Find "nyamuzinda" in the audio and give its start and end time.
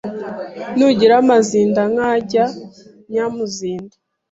3.11-3.95